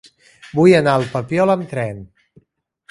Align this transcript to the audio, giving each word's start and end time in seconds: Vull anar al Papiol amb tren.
Vull 0.59 0.73
anar 0.77 0.95
al 1.01 1.05
Papiol 1.11 1.55
amb 1.57 1.71
tren. 1.75 2.05